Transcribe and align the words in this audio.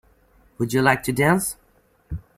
Would 0.57 0.73
you 0.73 0.81
like 0.81 1.03
to 1.03 1.11
dance? 1.11 1.57